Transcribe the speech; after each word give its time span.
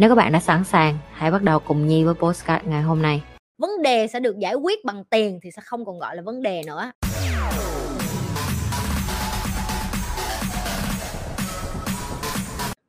Nếu 0.00 0.08
các 0.08 0.14
bạn 0.14 0.32
đã 0.32 0.40
sẵn 0.40 0.64
sàng, 0.64 0.98
hãy 1.12 1.30
bắt 1.30 1.42
đầu 1.42 1.58
cùng 1.58 1.86
Nhi 1.86 2.04
với 2.04 2.14
postcard 2.14 2.66
ngày 2.66 2.82
hôm 2.82 3.02
nay. 3.02 3.22
Vấn 3.58 3.82
đề 3.82 4.06
sẽ 4.06 4.20
được 4.20 4.38
giải 4.38 4.54
quyết 4.54 4.84
bằng 4.84 5.04
tiền 5.04 5.40
thì 5.42 5.50
sẽ 5.50 5.62
không 5.64 5.84
còn 5.84 5.98
gọi 5.98 6.16
là 6.16 6.22
vấn 6.22 6.42
đề 6.42 6.62
nữa. 6.66 6.90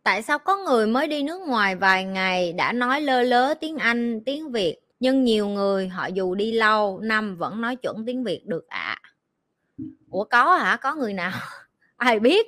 Tại 0.04 0.22
sao 0.22 0.40
có 0.40 0.58
người 0.58 0.88
mới 0.88 1.08
đi 1.08 1.24
nước 1.24 1.42
ngoài 1.42 1.76
vài 1.76 2.06
ngày 2.06 2.54
đã 2.54 2.72
nói 2.74 3.02
lơ 3.02 3.22
lớ 3.22 3.54
tiếng 3.62 3.78
Anh, 3.78 4.22
tiếng 4.26 4.52
Việt 4.52 4.78
nhưng 5.00 5.24
nhiều 5.24 5.48
người 5.48 5.88
họ 5.88 6.08
dù 6.08 6.36
đi 6.36 6.52
lâu 6.52 7.00
năm 7.04 7.38
vẫn 7.38 7.62
nói 7.62 7.76
chuẩn 7.76 8.06
tiếng 8.06 8.24
Việt 8.24 8.46
được 8.46 8.68
ạ? 8.68 8.98
À? 9.04 9.10
Ủa 10.10 10.24
có 10.24 10.56
hả? 10.56 10.78
Có 10.82 10.96
người 10.96 11.14
nào? 11.14 11.32
Ai 11.98 12.20
biết? 12.20 12.48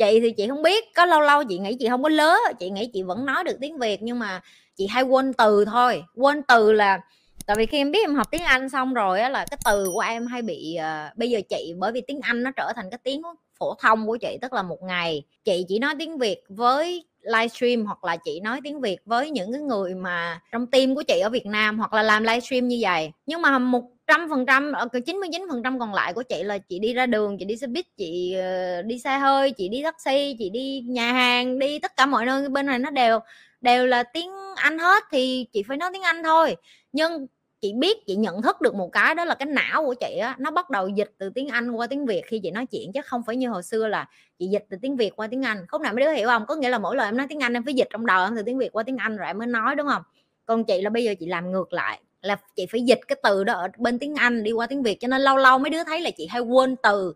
Chị 0.00 0.20
thì 0.20 0.30
chị 0.30 0.48
không 0.48 0.62
biết 0.62 0.84
có 0.94 1.04
lâu 1.04 1.20
lâu 1.20 1.44
chị 1.44 1.58
nghĩ 1.58 1.76
chị 1.80 1.88
không 1.88 2.02
có 2.02 2.08
lớn 2.08 2.40
chị 2.58 2.70
nghĩ 2.70 2.90
chị 2.92 3.02
vẫn 3.02 3.26
nói 3.26 3.44
được 3.44 3.56
tiếng 3.60 3.78
việt 3.78 4.02
nhưng 4.02 4.18
mà 4.18 4.40
chị 4.76 4.86
hay 4.86 5.02
quên 5.02 5.32
từ 5.32 5.64
thôi. 5.64 6.04
Quên 6.14 6.42
từ 6.42 6.72
là 6.72 7.00
tại 7.46 7.56
vì 7.56 7.66
khi 7.66 7.78
em 7.78 7.90
biết 7.90 8.04
em 8.04 8.14
học 8.14 8.30
tiếng 8.30 8.42
anh 8.42 8.68
xong 8.68 8.94
rồi 8.94 9.20
á 9.20 9.28
là 9.28 9.46
cái 9.50 9.58
từ 9.64 9.90
của 9.94 10.00
em 10.00 10.26
hay 10.26 10.42
bị 10.42 10.76
uh, 10.78 11.18
bây 11.18 11.30
giờ 11.30 11.40
chị 11.48 11.74
bởi 11.78 11.92
vì 11.92 12.00
tiếng 12.00 12.20
anh 12.20 12.42
nó 12.42 12.50
trở 12.50 12.72
thành 12.76 12.90
cái 12.90 12.98
tiếng 13.02 13.22
phổ 13.58 13.74
thông 13.74 14.06
của 14.06 14.16
chị 14.16 14.38
tức 14.42 14.52
là 14.52 14.62
một 14.62 14.82
ngày 14.82 15.22
chị 15.44 15.64
chỉ 15.68 15.78
nói 15.78 15.94
tiếng 15.98 16.18
việt 16.18 16.42
với 16.48 17.04
livestream 17.22 17.86
hoặc 17.86 18.04
là 18.04 18.16
chị 18.16 18.40
nói 18.40 18.60
tiếng 18.64 18.80
việt 18.80 18.98
với 19.04 19.30
những 19.30 19.52
cái 19.52 19.60
người 19.60 19.94
mà 19.94 20.40
trong 20.52 20.66
team 20.66 20.94
của 20.94 21.02
chị 21.02 21.20
ở 21.20 21.30
việt 21.30 21.46
nam 21.46 21.78
hoặc 21.78 21.92
là 21.92 22.02
làm 22.02 22.22
livestream 22.22 22.68
như 22.68 22.78
vậy. 22.80 23.12
Nhưng 23.26 23.42
mà 23.42 23.58
một 23.58 23.82
trăm 24.10 24.26
phần 24.30 24.46
trăm 24.46 24.72
ờ, 24.72 24.88
chín 25.06 25.16
mươi 25.16 25.28
chín 25.32 25.46
phần 25.50 25.62
trăm 25.62 25.78
còn 25.78 25.94
lại 25.94 26.12
của 26.12 26.22
chị 26.22 26.42
là 26.42 26.58
chị 26.58 26.78
đi 26.78 26.94
ra 26.94 27.06
đường 27.06 27.38
chị 27.38 27.44
đi 27.44 27.56
xe 27.56 27.66
buýt 27.66 27.86
chị 27.96 28.36
uh, 28.80 28.86
đi 28.86 28.98
xe 28.98 29.18
hơi 29.18 29.50
chị 29.50 29.68
đi 29.68 29.82
taxi 29.82 30.36
chị 30.38 30.50
đi 30.50 30.84
nhà 30.86 31.12
hàng 31.12 31.58
đi 31.58 31.78
tất 31.78 31.96
cả 31.96 32.06
mọi 32.06 32.26
nơi 32.26 32.48
bên 32.48 32.66
này 32.66 32.78
nó 32.78 32.90
đều 32.90 33.18
đều 33.60 33.86
là 33.86 34.02
tiếng 34.02 34.30
anh 34.56 34.78
hết 34.78 35.04
thì 35.10 35.46
chị 35.52 35.62
phải 35.62 35.76
nói 35.76 35.90
tiếng 35.92 36.02
anh 36.02 36.22
thôi. 36.22 36.56
Nhưng 36.92 37.26
chị 37.60 37.72
biết 37.72 38.06
chị 38.06 38.16
nhận 38.16 38.42
thức 38.42 38.60
được 38.60 38.74
một 38.74 38.92
cái 38.92 39.14
đó 39.14 39.24
là 39.24 39.34
cái 39.34 39.46
não 39.46 39.84
của 39.84 39.94
chị 39.94 40.16
á 40.18 40.36
nó 40.38 40.50
bắt 40.50 40.70
đầu 40.70 40.88
dịch 40.88 41.12
từ 41.18 41.30
tiếng 41.34 41.48
anh 41.48 41.70
qua 41.70 41.86
tiếng 41.86 42.06
việt 42.06 42.22
khi 42.26 42.40
chị 42.42 42.50
nói 42.50 42.66
chuyện 42.66 42.92
chứ 42.92 43.00
không 43.04 43.22
phải 43.26 43.36
như 43.36 43.48
hồi 43.48 43.62
xưa 43.62 43.88
là 43.88 44.08
chị 44.38 44.46
dịch 44.46 44.64
từ 44.70 44.76
tiếng 44.82 44.96
việt 44.96 45.16
qua 45.16 45.26
tiếng 45.26 45.42
anh. 45.42 45.66
Không 45.68 45.82
nào 45.82 45.94
mấy 45.94 46.04
đứa 46.04 46.12
hiểu 46.12 46.28
không? 46.28 46.46
Có 46.46 46.54
nghĩa 46.56 46.68
là 46.68 46.78
mỗi 46.78 46.96
lần 46.96 47.08
em 47.08 47.16
nói 47.16 47.26
tiếng 47.28 47.40
anh 47.40 47.52
em 47.52 47.64
phải 47.64 47.74
dịch 47.74 47.88
trong 47.90 48.06
đầu 48.06 48.24
em 48.24 48.36
từ 48.36 48.42
tiếng 48.42 48.58
việt 48.58 48.72
qua 48.72 48.82
tiếng 48.82 48.96
anh 48.96 49.16
rồi 49.16 49.26
em 49.26 49.38
mới 49.38 49.46
nói 49.46 49.76
đúng 49.76 49.86
không? 49.88 50.02
Còn 50.46 50.64
chị 50.64 50.82
là 50.82 50.90
bây 50.90 51.04
giờ 51.04 51.14
chị 51.20 51.26
làm 51.26 51.52
ngược 51.52 51.72
lại 51.72 52.00
là 52.22 52.36
chị 52.56 52.66
phải 52.72 52.82
dịch 52.82 53.00
cái 53.08 53.16
từ 53.22 53.44
đó 53.44 53.54
ở 53.54 53.68
bên 53.78 53.98
tiếng 53.98 54.14
anh 54.14 54.42
đi 54.42 54.52
qua 54.52 54.66
tiếng 54.66 54.82
việt 54.82 55.00
cho 55.00 55.08
nên 55.08 55.20
lâu 55.20 55.36
lâu 55.36 55.58
mấy 55.58 55.70
đứa 55.70 55.84
thấy 55.84 56.00
là 56.00 56.10
chị 56.10 56.26
hay 56.26 56.40
quên 56.40 56.76
từ. 56.82 57.14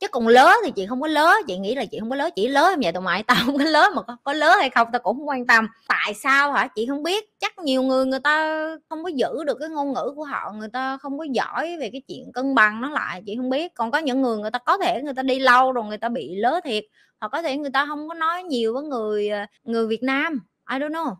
Chứ 0.00 0.08
còn 0.08 0.28
lớ 0.28 0.52
thì 0.64 0.70
chị 0.70 0.86
không 0.86 1.00
có 1.00 1.06
lớ 1.06 1.34
chị 1.46 1.58
nghĩ 1.58 1.74
là 1.74 1.84
chị 1.84 1.98
không 2.00 2.10
có 2.10 2.16
lớ 2.16 2.30
chỉ 2.36 2.48
lớ 2.48 2.68
em 2.68 2.80
vậy 2.80 2.92
tụi 2.92 3.02
mày 3.02 3.22
tao 3.26 3.36
không 3.46 3.58
có 3.58 3.64
lớ 3.64 3.84
mà 3.96 4.02
có, 4.02 4.16
có 4.24 4.32
lớ 4.32 4.54
hay 4.56 4.70
không 4.70 4.88
tao 4.92 5.00
cũng 5.00 5.16
không 5.16 5.28
quan 5.28 5.46
tâm. 5.46 5.68
Tại 5.88 6.14
sao 6.14 6.52
hả? 6.52 6.68
Chị 6.74 6.86
không 6.86 7.02
biết. 7.02 7.38
Chắc 7.40 7.58
nhiều 7.58 7.82
người 7.82 8.06
người 8.06 8.20
ta 8.20 8.60
không 8.88 9.04
có 9.04 9.08
giữ 9.08 9.44
được 9.44 9.58
cái 9.60 9.68
ngôn 9.68 9.92
ngữ 9.92 10.12
của 10.16 10.24
họ 10.24 10.52
người 10.58 10.68
ta 10.68 10.98
không 10.98 11.18
có 11.18 11.24
giỏi 11.24 11.76
về 11.80 11.90
cái 11.92 12.02
chuyện 12.08 12.32
cân 12.32 12.54
bằng 12.54 12.80
nó 12.80 12.90
lại 12.90 13.22
chị 13.26 13.36
không 13.36 13.50
biết. 13.50 13.74
Còn 13.74 13.90
có 13.90 13.98
những 13.98 14.22
người 14.22 14.38
người 14.38 14.50
ta 14.50 14.58
có 14.58 14.78
thể 14.78 15.02
người 15.02 15.14
ta 15.14 15.22
đi 15.22 15.38
lâu 15.38 15.72
rồi 15.72 15.84
người 15.84 15.98
ta 15.98 16.08
bị 16.08 16.36
lớ 16.36 16.60
thiệt. 16.64 16.84
Hoặc 17.20 17.28
có 17.28 17.42
thể 17.42 17.56
người 17.56 17.70
ta 17.70 17.86
không 17.86 18.08
có 18.08 18.14
nói 18.14 18.42
nhiều 18.42 18.74
với 18.74 18.82
người 18.82 19.28
à, 19.28 19.46
người 19.64 19.86
Việt 19.86 20.02
Nam. 20.02 20.40
I 20.70 20.78
don't 20.78 20.90
know 20.90 21.14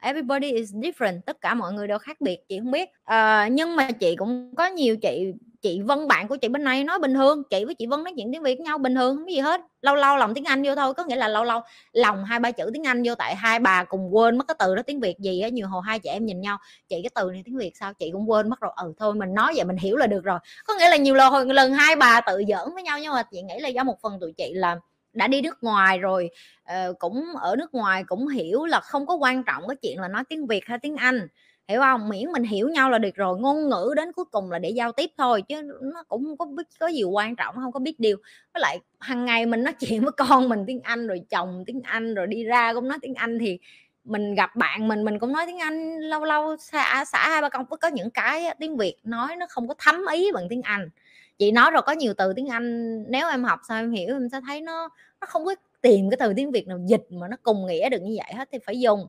everybody 0.00 0.52
is 0.52 0.74
different 0.74 1.20
tất 1.20 1.40
cả 1.40 1.54
mọi 1.54 1.72
người 1.72 1.86
đều 1.86 1.98
khác 1.98 2.20
biệt 2.20 2.38
chị 2.48 2.58
không 2.58 2.70
biết. 2.70 2.88
À, 3.04 3.48
nhưng 3.52 3.76
mà 3.76 3.90
chị 3.90 4.16
cũng 4.16 4.54
có 4.56 4.66
nhiều 4.66 4.96
chị 4.96 5.32
chị 5.62 5.80
Vân 5.80 6.08
bạn 6.08 6.28
của 6.28 6.36
chị 6.36 6.48
bên 6.48 6.64
này 6.64 6.84
nói 6.84 6.98
bình 6.98 7.14
thường 7.14 7.42
chị 7.50 7.64
với 7.64 7.74
chị 7.74 7.86
Vân 7.86 8.04
nói 8.04 8.12
chuyện 8.16 8.32
tiếng 8.32 8.42
Việt 8.42 8.54
với 8.58 8.64
nhau 8.64 8.78
bình 8.78 8.94
thường 8.94 9.16
không 9.16 9.24
có 9.24 9.32
gì 9.32 9.38
hết. 9.38 9.60
Lâu 9.82 9.94
lâu 9.94 10.16
lòng 10.16 10.34
tiếng 10.34 10.44
Anh 10.44 10.62
vô 10.62 10.74
thôi 10.74 10.94
có 10.94 11.04
nghĩa 11.04 11.16
là 11.16 11.28
lâu 11.28 11.44
lâu 11.44 11.60
lòng 11.92 12.24
hai 12.24 12.40
ba 12.40 12.50
chữ 12.50 12.70
tiếng 12.74 12.86
Anh 12.86 13.02
vô 13.04 13.14
tại 13.14 13.34
hai 13.34 13.58
bà 13.58 13.84
cùng 13.84 14.16
quên 14.16 14.38
mất 14.38 14.48
cái 14.48 14.54
từ 14.58 14.74
đó 14.74 14.82
tiếng 14.82 15.00
Việt 15.00 15.18
gì 15.18 15.40
á 15.40 15.48
nhiều 15.48 15.68
hồi 15.68 15.82
hai 15.86 15.98
chị 15.98 16.08
em 16.08 16.26
nhìn 16.26 16.40
nhau 16.40 16.58
chị 16.88 16.96
cái 17.02 17.10
từ 17.14 17.30
này 17.32 17.42
tiếng 17.44 17.58
Việt 17.58 17.72
sao 17.80 17.94
chị 17.94 18.10
cũng 18.12 18.30
quên 18.30 18.50
mất 18.50 18.60
rồi. 18.60 18.72
Ừ 18.76 18.92
thôi 18.98 19.14
mình 19.14 19.34
nói 19.34 19.52
vậy 19.56 19.64
mình 19.64 19.76
hiểu 19.76 19.96
là 19.96 20.06
được 20.06 20.24
rồi. 20.24 20.38
Có 20.66 20.74
nghĩa 20.78 20.88
là 20.90 20.96
nhiều 20.96 21.14
lần 21.14 21.50
lần 21.50 21.72
hai 21.72 21.96
bà 21.96 22.20
tự 22.20 22.42
giỡn 22.48 22.74
với 22.74 22.82
nhau 22.82 22.98
nhưng 23.02 23.12
mà 23.12 23.22
chị 23.22 23.42
nghĩ 23.42 23.60
là 23.60 23.68
do 23.68 23.84
một 23.84 23.96
phần 24.02 24.20
tụi 24.20 24.32
chị 24.32 24.52
là 24.54 24.76
đã 25.18 25.28
đi 25.28 25.40
nước 25.40 25.62
ngoài 25.62 25.98
rồi 25.98 26.30
uh, 26.72 26.98
cũng 26.98 27.24
ở 27.40 27.56
nước 27.56 27.74
ngoài 27.74 28.04
cũng 28.04 28.28
hiểu 28.28 28.64
là 28.64 28.80
không 28.80 29.06
có 29.06 29.14
quan 29.14 29.44
trọng 29.44 29.68
cái 29.68 29.76
chuyện 29.82 30.00
là 30.00 30.08
nói 30.08 30.24
tiếng 30.28 30.46
Việt 30.46 30.64
hay 30.66 30.78
tiếng 30.78 30.96
Anh 30.96 31.28
hiểu 31.68 31.80
không? 31.80 32.08
Miễn 32.08 32.32
mình 32.32 32.42
hiểu 32.42 32.68
nhau 32.68 32.90
là 32.90 32.98
được 32.98 33.14
rồi 33.14 33.40
ngôn 33.40 33.68
ngữ 33.68 33.94
đến 33.96 34.12
cuối 34.12 34.24
cùng 34.32 34.50
là 34.50 34.58
để 34.58 34.70
giao 34.70 34.92
tiếp 34.92 35.10
thôi 35.18 35.42
chứ 35.42 35.62
nó 35.82 36.02
cũng 36.08 36.24
không 36.24 36.38
có 36.38 36.46
biết 36.46 36.64
có 36.80 36.86
gì 36.86 37.02
quan 37.02 37.36
trọng 37.36 37.54
không 37.54 37.72
có 37.72 37.80
biết 37.80 38.00
điều. 38.00 38.16
Với 38.54 38.60
lại 38.60 38.80
hàng 39.00 39.24
ngày 39.24 39.46
mình 39.46 39.62
nói 39.62 39.74
chuyện 39.80 40.02
với 40.02 40.12
con 40.12 40.48
mình 40.48 40.64
tiếng 40.66 40.80
Anh 40.80 41.06
rồi 41.06 41.20
chồng 41.30 41.64
tiếng 41.66 41.80
Anh 41.82 42.14
rồi 42.14 42.26
đi 42.26 42.44
ra 42.44 42.74
cũng 42.74 42.88
nói 42.88 42.98
tiếng 43.02 43.14
Anh 43.14 43.38
thì 43.38 43.58
mình 44.04 44.34
gặp 44.34 44.56
bạn 44.56 44.88
mình 44.88 45.04
mình 45.04 45.18
cũng 45.18 45.32
nói 45.32 45.46
tiếng 45.46 45.58
Anh 45.58 45.98
lâu 46.00 46.24
lâu 46.24 46.56
xã 46.58 47.04
xã 47.04 47.28
hai 47.28 47.42
ba 47.42 47.48
con 47.48 47.66
có 47.80 47.88
những 47.88 48.10
cái 48.10 48.54
tiếng 48.58 48.76
Việt 48.76 48.96
nói 49.04 49.36
nó 49.36 49.46
không 49.48 49.68
có 49.68 49.74
thấm 49.78 50.04
ý 50.12 50.32
bằng 50.34 50.46
tiếng 50.50 50.62
Anh 50.62 50.88
chị 51.38 51.52
nói 51.52 51.70
rồi 51.70 51.82
có 51.82 51.92
nhiều 51.92 52.14
từ 52.18 52.32
tiếng 52.32 52.48
Anh 52.48 53.04
nếu 53.10 53.28
em 53.28 53.44
học 53.44 53.60
sao 53.68 53.78
em 53.78 53.92
hiểu 53.92 54.14
em 54.14 54.28
sẽ 54.32 54.40
thấy 54.46 54.60
nó 54.60 54.88
nó 55.20 55.26
không 55.26 55.44
có 55.44 55.54
tìm 55.80 56.10
cái 56.10 56.16
từ 56.20 56.32
tiếng 56.36 56.50
Việt 56.50 56.68
nào 56.68 56.78
dịch 56.86 57.06
mà 57.10 57.28
nó 57.28 57.36
cùng 57.42 57.66
nghĩa 57.66 57.88
được 57.88 58.02
như 58.02 58.16
vậy 58.18 58.34
hết 58.34 58.48
thì 58.52 58.58
phải 58.66 58.80
dùng. 58.80 59.06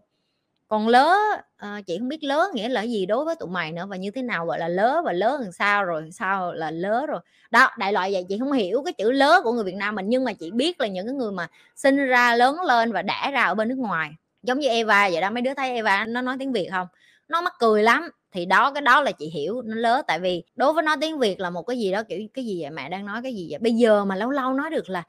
Còn 0.68 0.88
lớ 0.88 1.16
à, 1.58 1.82
chị 1.88 1.98
không 2.00 2.10
biết 2.10 2.24
lớ 2.24 2.48
nghĩa 2.54 2.70
là 2.70 2.82
gì 2.82 3.06
đối 3.06 3.26
với 3.26 3.36
tụi 3.36 3.50
mày 3.50 3.72
nữa 3.72 3.86
và 3.90 3.96
như 3.98 4.12
thế 4.12 4.22
nào 4.22 4.46
gọi 4.46 4.60
là 4.60 4.68
lớ 4.68 5.02
và 5.06 5.14
lớ 5.14 5.38
làm 5.42 5.52
sao 5.52 5.86
rồi 5.86 6.10
sao 6.12 6.54
là 6.54 6.72
lớ 6.72 7.06
rồi. 7.06 7.20
Đó 7.52 7.70
đại 7.78 7.94
loại 7.94 8.14
vậy 8.14 8.26
chị 8.30 8.40
không 8.40 8.52
hiểu 8.52 8.84
cái 8.84 8.94
chữ 8.94 9.12
lớ 9.12 9.42
của 9.44 9.52
người 9.52 9.64
Việt 9.64 9.76
Nam 9.76 9.96
mình 9.96 10.10
nhưng 10.10 10.24
mà 10.24 10.34
chị 10.34 10.52
biết 10.52 10.82
là 10.82 10.88
những 10.88 11.08
cái 11.08 11.16
người 11.16 11.32
mà 11.32 11.48
sinh 11.76 11.98
ra 11.98 12.36
lớn 12.36 12.58
lên 12.62 12.92
và 12.92 13.02
đẻ 13.02 13.32
ra 13.34 13.44
ở 13.44 13.56
bên 13.56 13.68
nước 13.70 13.78
ngoài. 13.78 14.12
Giống 14.44 14.60
như 14.60 14.70
Eva 14.70 15.10
vậy 15.12 15.22
đó 15.22 15.30
mấy 15.30 15.42
đứa 15.42 15.54
thấy 15.54 15.72
Eva 15.72 16.06
nó 16.06 16.22
nói 16.22 16.36
tiếng 16.40 16.52
Việt 16.52 16.70
không? 16.72 16.88
Nó 17.30 17.42
mắc 17.42 17.54
cười 17.60 17.84
lắm. 17.84 18.10
Thì 18.32 18.46
đó 18.46 18.72
cái 18.72 18.82
đó 18.82 19.02
là 19.02 19.12
chị 19.12 19.30
hiểu 19.30 19.62
nó 19.62 19.76
lớn 19.76 20.02
tại 20.08 20.20
vì 20.20 20.44
đối 20.56 20.74
với 20.74 20.84
nó 20.84 20.96
tiếng 21.02 21.20
Việt 21.20 21.40
là 21.40 21.50
một 21.50 21.64
cái 21.64 21.80
gì 21.80 21.92
đó 21.92 22.04
kiểu 22.04 22.20
cái 22.34 22.46
gì 22.46 22.62
vậy? 22.62 22.72
Mẹ 22.72 22.90
đang 22.90 23.06
nói 23.06 23.20
cái 23.24 23.36
gì 23.36 23.48
vậy? 23.50 23.60
Bây 23.60 23.74
giờ 23.74 24.06
mà 24.06 24.16
lâu 24.16 24.30
lâu 24.30 24.54
nói 24.54 24.70
được 24.70 24.90
là 24.90 25.04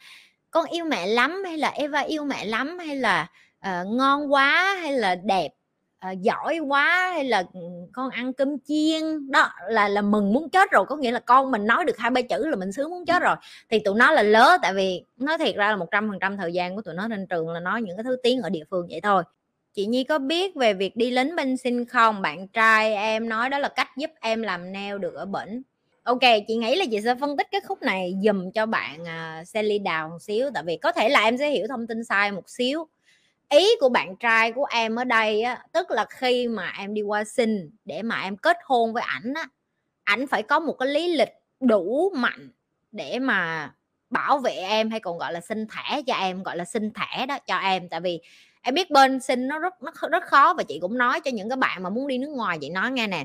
con 0.51 0.65
yêu 0.67 0.85
mẹ 0.85 1.07
lắm 1.07 1.43
hay 1.45 1.59
là 1.59 1.69
Eva 1.69 2.01
yêu 2.01 2.25
mẹ 2.25 2.45
lắm 2.45 2.79
hay 2.79 2.97
là 2.97 3.27
uh, 3.67 3.87
ngon 3.87 4.33
quá 4.33 4.77
hay 4.81 4.93
là 4.93 5.15
đẹp 5.15 5.49
uh, 6.11 6.21
giỏi 6.21 6.59
quá 6.59 7.11
hay 7.15 7.25
là 7.25 7.45
ừ, 7.53 7.61
con 7.93 8.11
ăn 8.11 8.33
cơm 8.33 8.49
chiên 8.65 9.31
đó 9.31 9.51
là 9.69 9.89
là 9.89 10.03
mừng 10.03 10.33
muốn 10.33 10.51
chết 10.51 10.71
rồi. 10.71 10.85
Có 10.87 10.97
nghĩa 10.97 11.11
là 11.11 11.19
con 11.19 11.51
mình 11.51 11.67
nói 11.67 11.85
được 11.85 11.99
hai 11.99 12.11
ba 12.11 12.21
chữ 12.23 12.47
là 12.47 12.57
mình 12.57 12.73
sướng 12.73 12.91
muốn 12.91 13.07
chết 13.07 13.23
rồi. 13.23 13.37
Thì 13.71 13.79
tụi 13.79 13.95
nó 13.95 14.13
là 14.13 14.23
lớn 14.23 14.61
tại 14.63 14.75
vì 14.75 15.05
nói 15.17 15.39
thiệt 15.39 15.57
ra 15.57 15.71
là 15.71 15.77
một 15.77 15.87
trăm 15.91 16.09
phần 16.09 16.19
trăm 16.21 16.37
thời 16.37 16.53
gian 16.53 16.77
của 16.77 16.83
tụi 16.83 16.95
nó 16.95 17.09
lên 17.09 17.27
trường 17.27 17.49
là 17.49 17.61
nói 17.61 17.83
những 17.83 17.97
cái 17.97 18.05
thứ 18.05 18.17
tiếng 18.23 18.43
ở 18.43 18.51
địa 18.51 18.65
phương 18.71 18.87
vậy 18.91 19.01
thôi 19.01 19.23
chị 19.73 19.87
Nhi 19.87 20.05
có 20.05 20.19
biết 20.19 20.55
về 20.55 20.75
việc 20.75 20.97
đi 20.97 21.11
lính 21.11 21.37
binh 21.37 21.57
sinh 21.57 21.85
không 21.85 22.23
bạn 22.23 22.49
trai 22.49 22.95
em 22.95 23.29
nói 23.29 23.51
đó 23.51 23.59
là 23.59 23.69
cách 23.69 23.89
giúp 23.97 24.11
em 24.21 24.43
làm 24.43 24.73
nail 24.73 24.99
được 24.99 25.15
ở 25.15 25.27
bển. 25.27 25.63
Ok 26.03 26.21
chị 26.49 26.57
nghĩ 26.57 26.77
là 26.77 26.85
chị 26.91 27.01
sẽ 27.01 27.15
phân 27.15 27.37
tích 27.37 27.47
cái 27.51 27.61
khúc 27.61 27.83
này 27.83 28.15
dùm 28.25 28.51
cho 28.51 28.67
bạn 28.67 29.03
uh, 29.03 29.49
Sally 29.49 29.79
đào 29.79 30.09
một 30.09 30.19
xíu 30.23 30.51
tại 30.55 30.63
vì 30.67 30.77
có 30.77 30.93
thể 30.93 31.09
là 31.09 31.25
em 31.25 31.39
sẽ 31.39 31.51
hiểu 31.51 31.67
thông 31.69 31.87
tin 31.87 32.05
sai 32.05 32.33
một 32.33 32.51
xíu. 32.51 32.89
Ý 33.49 33.69
của 33.81 33.89
bạn 33.89 34.17
trai 34.17 34.53
của 34.53 34.65
em 34.65 34.97
ở 34.97 35.05
đây 35.05 35.43
á 35.43 35.65
tức 35.73 35.91
là 35.91 36.07
khi 36.11 36.49
mà 36.49 36.73
em 36.79 36.95
đi 36.95 37.03
qua 37.03 37.25
sinh 37.25 37.71
để 37.85 38.03
mà 38.03 38.23
em 38.23 38.37
kết 38.37 38.57
hôn 38.65 38.93
với 38.93 39.03
ảnh 39.03 39.35
á 39.35 39.49
ảnh 40.05 40.27
phải 40.27 40.43
có 40.43 40.61
một 40.61 40.73
cái 40.73 40.89
lý 40.89 41.17
lịch 41.17 41.33
đủ 41.61 42.13
mạnh 42.17 42.51
để 42.93 43.19
mà 43.19 43.73
bảo 44.11 44.39
vệ 44.39 44.53
em 44.53 44.91
hay 44.91 45.01
còn 45.01 45.19
gọi 45.19 45.33
là 45.33 45.41
xin 45.41 45.67
thẻ 45.67 46.03
cho 46.07 46.15
em 46.15 46.43
gọi 46.43 46.57
là 46.57 46.65
xin 46.65 46.91
thẻ 46.91 47.27
đó 47.27 47.39
cho 47.47 47.57
em. 47.57 47.89
Tại 47.89 48.01
vì 48.01 48.21
em 48.63 48.75
biết 48.75 48.91
bên 48.91 49.21
xin 49.21 49.49
nó 49.49 49.59
rất 49.59 49.83
nó 49.83 49.93
rất 50.11 50.25
khó 50.25 50.55
và 50.57 50.63
chị 50.63 50.79
cũng 50.83 50.99
nói 50.99 51.21
cho 51.21 51.31
những 51.31 51.49
cái 51.49 51.57
bạn 51.57 51.83
mà 51.83 51.91
muốn 51.91 52.07
đi 52.07 52.19
nước 52.19 52.31
ngoài, 52.31 52.59
chị 52.61 52.71
nói 52.71 52.91
nghe 52.91 53.07
nè. 53.07 53.25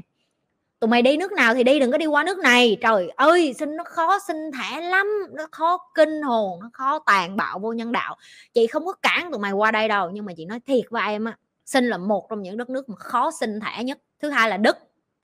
Tụi 0.80 0.88
mày 0.88 1.02
đi 1.02 1.18
nước 1.18 1.32
nào 1.32 1.54
thì 1.54 1.64
đi, 1.64 1.80
đừng 1.80 1.92
có 1.92 1.98
đi 1.98 2.06
qua 2.06 2.24
nước 2.24 2.38
này. 2.38 2.78
Trời 2.82 3.10
ơi 3.16 3.54
xin 3.60 3.76
nó 3.76 3.84
khó 3.84 4.20
xin 4.28 4.52
thẻ 4.52 4.82
lắm, 4.82 5.08
nó 5.32 5.48
khó 5.52 5.78
kinh 5.96 6.22
hồn, 6.22 6.60
nó 6.62 6.70
khó 6.74 7.00
tàn 7.00 7.38
bạo 7.38 7.60
vô 7.60 7.74
nhân 7.74 7.92
đạo. 7.92 8.16
Chị 8.54 8.68
không 8.68 8.86
có 8.86 8.94
cản 8.94 9.32
tụi 9.32 9.40
mày 9.40 9.52
qua 9.52 9.72
đây 9.72 9.88
đâu, 9.88 10.10
nhưng 10.10 10.26
mà 10.26 10.34
chị 10.38 10.46
nói 10.46 10.60
thiệt 10.68 10.86
với 10.90 11.04
em 11.08 11.26
á 11.26 11.38
xin 11.66 11.88
là 11.88 11.98
một 11.98 12.30
trong 12.30 12.42
những 12.42 12.58
đất 12.58 12.70
nước 12.70 12.90
mà 12.90 12.96
khó 12.96 13.32
xin 13.32 13.60
thẻ 13.60 13.84
nhất. 13.84 13.98
Thứ 14.22 14.30
hai 14.30 14.50
là 14.50 14.58
đức. 14.58 14.78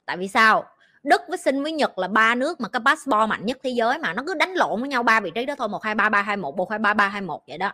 Tại 0.06 0.18
vì 0.18 0.28
sao? 0.28 0.66
Đức 1.04 1.22
với 1.28 1.38
sinh 1.38 1.64
với 1.64 1.72
nhật 1.72 1.98
là 1.98 2.08
ba 2.08 2.36
nước 2.36 2.62
mà 2.62 2.70
cái 2.70 2.82
passport 2.86 3.30
mạnh 3.30 3.46
nhất 3.46 3.58
thế 3.64 3.70
giới 3.70 3.98
mà, 3.98 4.14
nó 4.14 4.24
cứ 4.28 4.34
đánh 4.34 4.54
lộn 4.54 4.80
với 4.80 4.90
nhau 4.90 5.04
ba 5.04 5.20
vị 5.20 5.32
trí 5.36 5.46
đó 5.46 5.56
thôi, 5.58 5.68
một, 5.68 5.84
hai, 5.84 5.96
ba 5.96 6.10
ba, 6.10 6.22
hai, 6.22 6.38
một 6.38 6.58
một, 6.58 6.70
hai, 6.70 6.80
ba 6.80 6.94
ba, 6.94 7.08
hai, 7.08 7.22
một 7.22 7.44
vậy 7.48 7.58
đó 7.58 7.72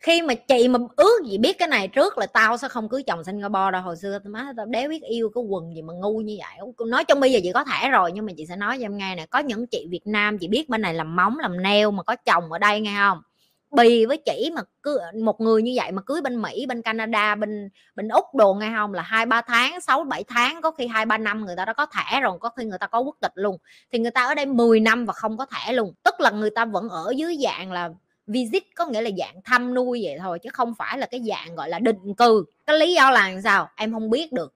khi 0.00 0.22
mà 0.22 0.34
chị 0.34 0.68
mà 0.68 0.78
ước 0.96 1.24
gì 1.26 1.38
biết 1.38 1.58
cái 1.58 1.68
này 1.68 1.88
trước 1.88 2.18
là 2.18 2.26
tao 2.26 2.56
sẽ 2.56 2.68
không 2.68 2.88
cưới 2.88 3.02
chồng 3.06 3.24
Singapore 3.24 3.70
đâu. 3.72 3.82
Hồi 3.82 3.96
xưa 3.96 4.18
tao 4.24 4.30
má 4.30 4.52
tao 4.56 4.66
đéo 4.66 4.88
biết 4.88 5.02
yêu 5.02 5.30
cái 5.34 5.44
quần 5.44 5.74
gì 5.74 5.82
mà 5.82 5.94
ngu 5.94 6.20
như 6.20 6.36
vậy. 6.38 6.72
Nói 6.86 7.04
chung 7.04 7.20
bây 7.20 7.32
giờ 7.32 7.40
chị 7.42 7.52
có 7.52 7.64
thể 7.64 7.88
rồi, 7.88 8.12
nhưng 8.12 8.26
mà 8.26 8.32
chị 8.36 8.46
sẽ 8.46 8.56
nói 8.56 8.78
cho 8.78 8.84
em 8.84 8.96
nghe 8.96 9.14
này 9.14 9.26
có 9.26 9.38
những 9.38 9.66
chị 9.66 9.86
Việt 9.90 10.06
Nam, 10.06 10.38
chị 10.38 10.48
biết 10.48 10.68
bên 10.68 10.82
này 10.82 10.94
làm 10.94 11.16
móng, 11.16 11.38
làm 11.38 11.62
neo 11.62 11.90
mà 11.90 12.02
có 12.02 12.16
chồng 12.16 12.52
ở 12.52 12.58
đây 12.58 12.80
nghe 12.80 12.94
không? 12.98 13.22
Bì 13.70 14.06
với 14.06 14.16
chỉ 14.16 14.50
mà 14.54 14.62
cứ, 14.82 15.00
một 15.22 15.40
người 15.40 15.62
như 15.62 15.72
vậy 15.76 15.92
mà 15.92 16.02
cưới 16.02 16.20
bên 16.20 16.42
Mỹ, 16.42 16.66
bên 16.66 16.82
Canada, 16.82 17.34
bên 17.34 17.68
bên 17.94 18.08
Úc 18.08 18.24
đồ 18.34 18.54
nghe 18.54 18.72
không? 18.76 18.94
Là 18.94 19.02
hai, 19.02 19.26
ba 19.26 19.42
tháng, 19.42 19.80
sáu, 19.80 20.04
bảy 20.04 20.24
tháng, 20.28 20.62
có 20.62 20.70
khi 20.70 20.86
hai, 20.86 21.06
ba 21.06 21.18
năm 21.18 21.44
người 21.44 21.56
ta 21.56 21.64
đã 21.64 21.72
có 21.72 21.86
thẻ 21.86 22.20
rồi, 22.20 22.38
có 22.40 22.48
khi 22.56 22.64
người 22.64 22.78
ta 22.78 22.86
có 22.86 23.00
quốc 23.00 23.16
tịch 23.20 23.32
luôn. 23.34 23.58
Thì 23.92 23.98
người 23.98 24.10
ta 24.10 24.24
ở 24.24 24.34
đây 24.34 24.46
10 24.46 24.80
năm 24.80 25.04
và 25.06 25.12
không 25.12 25.36
có 25.36 25.46
thẻ 25.46 25.72
luôn. 25.72 25.94
Tức 26.04 26.14
là 26.20 26.30
người 26.30 26.50
ta 26.50 26.64
vẫn 26.64 26.88
ở 26.88 27.12
dưới 27.16 27.36
dạng 27.42 27.72
là 27.72 27.90
visit 28.26 28.64
có 28.74 28.86
nghĩa 28.86 29.00
là 29.00 29.10
dạng 29.18 29.42
thăm 29.44 29.74
nuôi 29.74 30.00
vậy 30.04 30.18
thôi, 30.20 30.38
chứ 30.38 30.50
không 30.52 30.74
phải 30.74 30.98
là 30.98 31.06
cái 31.06 31.20
dạng, 31.28 31.56
gọi 31.56 31.68
là, 31.68 31.78
định 31.78 32.14
cư. 32.14 32.44
Cái 32.66 32.78
lý 32.78 32.94
do 32.94 33.10
là 33.10 33.32
sao? 33.44 33.68
Em 33.76 33.92
không 33.92 34.10
biết 34.10 34.32
được. 34.32 34.54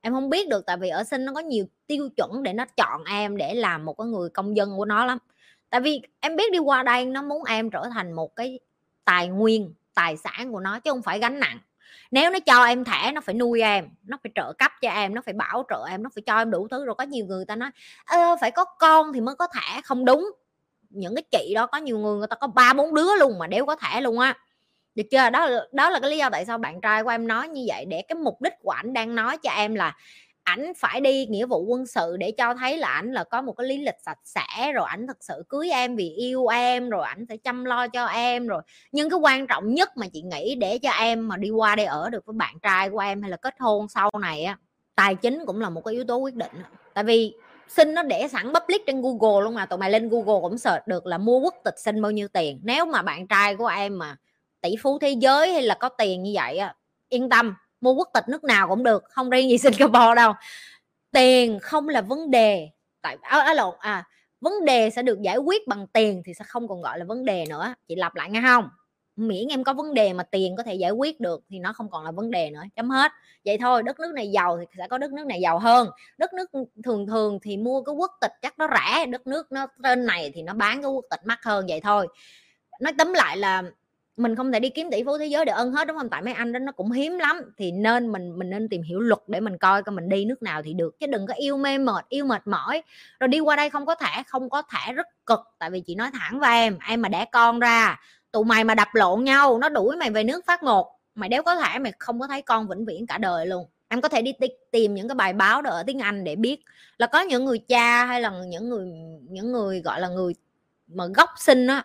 Em 0.00 0.12
không 0.12 0.30
biết 0.30 0.48
được, 0.48 0.66
tại 0.66 0.76
vì 0.76 0.88
ở 0.88 1.04
sinh 1.04 1.24
nó 1.24 1.32
có 1.32 1.40
nhiều 1.40 1.64
tiêu 1.86 2.08
chuẩn 2.16 2.42
để 2.42 2.52
nó 2.52 2.64
chọn 2.76 3.04
em 3.04 3.36
để 3.36 3.54
làm 3.54 3.84
một 3.84 3.98
cái 3.98 4.06
người 4.06 4.28
công 4.28 4.56
dân 4.56 4.76
của 4.76 4.84
nó 4.84 5.04
lắm. 5.04 5.18
Tại 5.70 5.80
vì 5.80 6.00
em 6.20 6.36
biết 6.36 6.52
đi 6.52 6.58
qua 6.58 6.82
đây 6.82 7.04
nó 7.04 7.22
muốn 7.22 7.44
em 7.44 7.70
trở 7.70 7.88
thành 7.94 8.12
một 8.12 8.36
cái 8.36 8.58
tài 9.04 9.28
nguyên, 9.28 9.74
tài 9.94 10.16
sản 10.16 10.52
của 10.52 10.60
nó, 10.60 10.80
chứ 10.80 10.90
không 10.90 11.02
phải 11.02 11.18
gánh 11.18 11.40
nặng. 11.40 11.58
Nếu 12.10 12.30
nó 12.30 12.38
cho 12.40 12.64
em 12.64 12.84
thẻ, 12.84 13.12
nó 13.12 13.20
phải 13.20 13.34
nuôi 13.34 13.60
em, 13.60 13.88
nó 14.02 14.18
phải 14.22 14.32
trợ 14.34 14.52
cấp 14.58 14.72
cho 14.80 14.90
em, 14.90 15.14
nó 15.14 15.22
phải 15.24 15.34
bảo 15.34 15.64
trợ 15.70 15.86
em, 15.90 16.02
nó 16.02 16.10
phải 16.14 16.22
cho 16.26 16.38
em 16.38 16.50
đủ 16.50 16.68
thứ. 16.70 16.84
Rồi 16.84 16.94
có 16.94 17.04
nhiều 17.04 17.26
người 17.26 17.44
ta 17.44 17.56
nói 17.56 17.70
phải 18.40 18.50
có 18.50 18.64
con 18.64 19.12
thì 19.12 19.20
mới 19.20 19.34
có 19.34 19.48
thẻ. 19.54 19.80
Không 19.84 20.04
đúng 20.04 20.30
những 20.90 21.14
cái 21.14 21.22
chị 21.30 21.52
đó 21.54 21.66
có 21.66 21.78
nhiều 21.78 21.98
người 21.98 22.18
người 22.18 22.26
ta 22.26 22.36
có 22.36 22.46
ba, 22.46 22.72
bốn 22.72 22.94
đứa 22.94 23.14
luôn 23.18 23.38
mà 23.38 23.46
đéo 23.46 23.66
có 23.66 23.76
thể 23.76 24.00
luôn 24.00 24.18
á. 24.18 24.36
Được 24.94 25.04
chưa? 25.10 25.30
Đó 25.30 25.48
đó 25.72 25.90
là 25.90 26.00
cái 26.00 26.10
lý 26.10 26.18
do 26.18 26.30
tại 26.30 26.44
sao 26.44 26.58
bạn 26.58 26.80
trai 26.80 27.02
của 27.02 27.10
em 27.10 27.26
nói 27.26 27.48
như 27.48 27.64
vậy, 27.68 27.84
để 27.84 28.02
cái 28.02 28.16
mục 28.16 28.42
đích 28.42 28.52
của 28.62 28.70
ảnh 28.70 28.92
đang 28.92 29.14
nói 29.14 29.36
cho 29.38 29.50
em 29.50 29.74
là 29.74 29.96
ảnh 30.42 30.72
phải 30.76 31.00
đi 31.00 31.26
nghĩa 31.26 31.46
vụ 31.46 31.64
quân 31.64 31.86
sự 31.86 32.16
để 32.16 32.30
cho 32.30 32.54
thấy 32.54 32.78
là 32.78 32.88
ảnh 32.88 33.12
là 33.12 33.24
có 33.24 33.42
một 33.42 33.52
cái 33.52 33.66
lý 33.66 33.78
lịch 33.78 33.94
sạch 34.06 34.18
sẽ, 34.24 34.72
rồi 34.72 34.86
ảnh 34.88 35.06
thật 35.06 35.16
sự 35.20 35.44
cưới 35.48 35.70
em 35.70 35.96
vì 35.96 36.10
yêu 36.10 36.46
em, 36.46 36.90
rồi 36.90 37.04
ảnh 37.06 37.26
sẽ 37.28 37.36
chăm 37.36 37.64
lo 37.64 37.88
cho 37.88 38.06
em, 38.06 38.46
rồi 38.46 38.62
nhưng 38.92 39.10
cái 39.10 39.18
quan 39.18 39.46
trọng 39.46 39.74
nhất 39.74 39.96
mà 39.96 40.06
chị 40.12 40.22
nghĩ 40.22 40.54
để 40.54 40.78
cho 40.78 40.90
em 40.90 41.28
mà 41.28 41.36
đi 41.36 41.50
qua 41.50 41.76
đây 41.76 41.86
ở 41.86 42.10
được 42.10 42.26
với 42.26 42.34
bạn 42.34 42.54
trai 42.62 42.90
của 42.90 42.98
em 42.98 43.22
hay 43.22 43.30
là 43.30 43.36
kết 43.36 43.54
hôn 43.58 43.88
sau 43.88 44.10
này 44.20 44.44
á, 44.44 44.56
tài 44.94 45.14
chính 45.14 45.44
cũng 45.46 45.60
là 45.60 45.70
một 45.70 45.84
cái 45.84 45.94
yếu 45.94 46.04
tố 46.04 46.16
quyết 46.16 46.34
định 46.34 46.52
tại 46.94 47.04
vì 47.04 47.34
sinh 47.70 47.94
nó 47.94 48.02
để 48.02 48.28
sẵn 48.28 48.52
public 48.52 48.86
trên 48.86 49.02
Google 49.02 49.44
luôn 49.44 49.54
mà. 49.54 49.66
Tụi 49.66 49.78
mày 49.78 49.90
lên 49.90 50.08
Google 50.08 50.40
cũng 50.42 50.58
search 50.58 50.86
được 50.86 51.06
là 51.06 51.18
mua 51.18 51.38
quốc 51.38 51.54
tịch 51.64 51.78
sinh 51.78 52.02
bao 52.02 52.10
nhiêu 52.10 52.28
tiền. 52.28 52.60
Nếu 52.62 52.86
mà 52.86 53.02
bạn 53.02 53.26
trai 53.26 53.56
của 53.56 53.66
em 53.66 53.98
mà 53.98 54.16
tỷ 54.60 54.76
phú 54.82 54.98
thế 54.98 55.10
giới 55.10 55.52
hay 55.52 55.62
là 55.62 55.74
có 55.74 55.88
tiền 55.88 56.22
như 56.22 56.32
vậy 56.34 56.58
á 56.58 56.74
yên 57.08 57.28
tâm 57.28 57.54
mua 57.80 57.92
quốc 57.92 58.08
tịch 58.14 58.28
nước 58.28 58.44
nào 58.44 58.68
cũng 58.68 58.82
được 58.82 59.04
không 59.04 59.30
riêng 59.30 59.50
gì 59.50 59.58
Singapore 59.72 60.14
đâu. 60.16 60.32
Tiền 61.12 61.58
không 61.62 61.88
là 61.88 62.00
vấn 62.00 62.30
đề. 62.30 62.68
Tại 63.02 63.16
à, 63.22 63.40
à, 63.40 63.54
lộn 63.54 63.74
à 63.78 64.04
vấn 64.40 64.64
đề 64.64 64.90
sẽ 64.90 65.02
được 65.02 65.22
giải 65.22 65.36
quyết 65.36 65.68
bằng 65.68 65.86
tiền 65.86 66.22
thì 66.26 66.34
sẽ 66.34 66.44
không 66.48 66.68
còn 66.68 66.82
gọi 66.82 66.98
là 66.98 67.04
vấn 67.04 67.24
đề 67.24 67.44
nữa. 67.48 67.74
Chị 67.88 67.94
lặp 67.96 68.14
lại 68.14 68.30
nghe 68.30 68.42
không? 68.42 68.68
Miễn 69.28 69.48
em 69.48 69.64
có 69.64 69.72
vấn 69.72 69.94
đề 69.94 70.12
mà 70.12 70.22
tiền 70.22 70.56
có 70.56 70.62
thể 70.62 70.74
giải 70.74 70.90
quyết 70.90 71.20
được 71.20 71.42
thì 71.48 71.58
nó 71.58 71.72
không 71.72 71.90
còn 71.90 72.04
là 72.04 72.10
vấn 72.10 72.30
đề 72.30 72.50
nữa, 72.50 72.62
chấm 72.76 72.90
hết. 72.90 73.12
Vậy 73.44 73.58
thôi, 73.58 73.82
đất 73.82 74.00
nước 74.00 74.12
này 74.14 74.30
giàu 74.30 74.58
thì 74.58 74.66
sẽ 74.78 74.88
có 74.88 74.98
đất 74.98 75.12
nước 75.12 75.26
này 75.26 75.40
giàu 75.40 75.58
hơn. 75.58 75.88
Đất 76.18 76.32
nước 76.32 76.50
thường 76.84 77.06
thường 77.06 77.38
thì 77.42 77.56
mua 77.56 77.82
cái 77.82 77.94
quốc 77.94 78.12
tịch 78.20 78.32
chắc 78.42 78.58
nó 78.58 78.68
rẻ, 78.74 79.06
đất 79.06 79.26
nước 79.26 79.52
nó 79.52 79.66
trên 79.82 80.06
này 80.06 80.32
thì 80.34 80.42
nó 80.42 80.54
bán 80.54 80.82
cái 80.82 80.90
quốc 80.90 81.04
tịch 81.10 81.20
mắc 81.24 81.38
hơn, 81.44 81.66
vậy 81.68 81.80
thôi. 81.80 82.08
Nói 82.80 82.92
tóm 82.98 83.12
lại 83.12 83.36
là 83.36 83.62
mình 84.16 84.36
không 84.36 84.52
thể 84.52 84.60
đi 84.60 84.70
kiếm 84.70 84.90
tỷ 84.90 85.04
phú 85.04 85.18
thế 85.18 85.26
giới 85.26 85.44
để 85.44 85.52
ân 85.52 85.72
hết, 85.72 85.88
đúng 85.88 85.98
không? 85.98 86.08
Tại 86.08 86.22
mấy 86.22 86.34
anh 86.34 86.52
đó 86.52 86.58
nó 86.58 86.72
cũng 86.72 86.92
hiếm 86.92 87.18
lắm, 87.18 87.40
thì 87.58 87.72
nên 87.72 88.12
mình 88.12 88.38
mình 88.38 88.50
nên 88.50 88.68
tìm 88.68 88.82
hiểu 88.82 89.00
luật 89.00 89.20
để 89.26 89.40
mình 89.40 89.58
coi 89.58 89.82
coi 89.82 89.94
mình 89.94 90.08
đi 90.08 90.24
nước 90.24 90.42
nào 90.42 90.62
thì 90.62 90.72
được. 90.74 90.98
Chứ 91.00 91.06
đừng 91.06 91.26
có 91.26 91.34
yêu 91.34 91.56
mê 91.56 91.78
mệt, 91.78 92.08
yêu 92.08 92.24
mệt 92.24 92.46
mỏi, 92.46 92.82
rồi 93.20 93.28
đi 93.28 93.40
qua 93.40 93.56
đây 93.56 93.70
không 93.70 93.86
có 93.86 93.94
thẻ 93.94 94.22
không 94.26 94.50
có 94.50 94.62
thẻ 94.62 94.92
rất 94.92 95.06
cực. 95.26 95.40
Tại 95.58 95.70
vì 95.70 95.80
chị 95.80 95.94
nói 95.94 96.10
thẳng 96.12 96.40
với 96.40 96.50
em 96.50 96.78
em 96.88 97.02
mà 97.02 97.08
đẻ 97.08 97.24
con 97.32 97.60
ra 97.60 98.00
tụi 98.32 98.44
mày 98.44 98.64
mà 98.64 98.74
đập 98.74 98.88
lộn 98.92 99.24
nhau 99.24 99.58
nó 99.58 99.68
đuổi 99.68 99.96
mày 99.96 100.10
về 100.10 100.24
nước 100.24 100.46
phát 100.46 100.62
một. 100.62 100.96
Mày 101.14 101.28
đéo 101.28 101.42
có 101.42 101.56
thể, 101.56 101.78
mày 101.78 101.92
không 101.98 102.20
có 102.20 102.26
thấy 102.26 102.42
con 102.42 102.68
vĩnh 102.68 102.84
viễn 102.84 103.06
cả 103.06 103.18
đời 103.18 103.46
luôn. 103.46 103.66
Em 103.88 104.00
có 104.00 104.08
thể 104.08 104.22
đi 104.22 104.32
tìm 104.70 104.94
những 104.94 105.08
cái 105.08 105.14
bài 105.14 105.32
báo 105.32 105.62
đó 105.62 105.70
ở 105.70 105.82
tiếng 105.82 105.98
Anh 105.98 106.24
để 106.24 106.36
biết 106.36 106.64
là 106.98 107.06
có 107.06 107.20
những 107.20 107.44
người 107.44 107.58
cha 107.58 108.04
hay 108.04 108.20
là 108.20 108.30
những 108.46 108.68
người 108.68 108.86
những 109.28 109.52
người 109.52 109.80
gọi 109.80 110.00
là 110.00 110.08
người 110.08 110.34
mà 110.86 111.04
gốc 111.14 111.30
sinh 111.38 111.66
á 111.66 111.84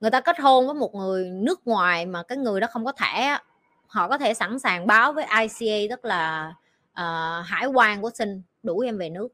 người 0.00 0.10
ta 0.10 0.20
kết 0.20 0.40
hôn 0.40 0.66
với 0.66 0.74
một 0.74 0.94
người 0.94 1.30
nước 1.30 1.66
ngoài 1.66 2.06
mà 2.06 2.22
cái 2.22 2.38
người 2.38 2.60
đó 2.60 2.66
không 2.70 2.84
có 2.84 2.92
thẻ 2.92 3.38
họ 3.86 4.08
có 4.08 4.18
thể 4.18 4.34
sẵn 4.34 4.58
sàng 4.58 4.86
báo 4.86 5.12
với 5.12 5.26
ICA 5.40 5.96
tức 5.96 6.04
là 6.04 6.54
uh, 6.92 7.46
hải 7.46 7.66
quan 7.66 8.02
của 8.02 8.10
sinh 8.14 8.42
đuổi 8.62 8.86
em 8.86 8.98
về 8.98 9.10
nước. 9.10 9.28